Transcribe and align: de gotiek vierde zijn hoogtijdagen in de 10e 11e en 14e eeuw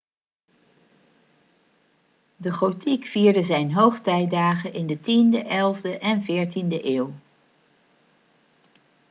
de 2.35 2.51
gotiek 2.51 3.05
vierde 3.05 3.41
zijn 3.43 3.73
hoogtijdagen 3.73 4.73
in 4.73 4.87
de 4.87 4.97
10e 4.97 5.45
11e 5.49 5.99
en 5.99 6.21
14e 6.21 6.83
eeuw 6.83 7.13